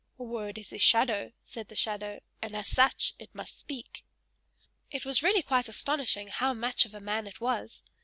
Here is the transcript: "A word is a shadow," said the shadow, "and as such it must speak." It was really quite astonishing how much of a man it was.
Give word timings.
"A 0.17 0.23
word 0.23 0.57
is 0.57 0.73
a 0.73 0.79
shadow," 0.79 1.31
said 1.43 1.67
the 1.67 1.75
shadow, 1.75 2.21
"and 2.41 2.55
as 2.55 2.67
such 2.67 3.13
it 3.19 3.29
must 3.35 3.59
speak." 3.59 4.03
It 4.89 5.05
was 5.05 5.21
really 5.21 5.43
quite 5.43 5.69
astonishing 5.69 6.29
how 6.29 6.55
much 6.55 6.85
of 6.87 6.95
a 6.95 6.99
man 6.99 7.27
it 7.27 7.39
was. 7.39 7.83